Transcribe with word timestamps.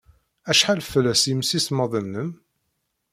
Acḥal 0.51 0.79
fell-as 0.91 1.23
yimsismeḍ-nnem? 1.29 2.29